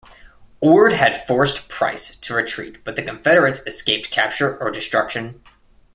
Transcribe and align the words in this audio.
Ord 0.61 0.93
had 0.93 1.27
forced 1.27 1.69
Price 1.69 2.15
to 2.15 2.33
retreat, 2.33 2.83
but 2.83 2.95
the 2.95 3.03
Confederates 3.03 3.59
escaped 3.67 4.09
capture 4.09 4.57
or 4.57 4.71
destruction. 4.71 5.43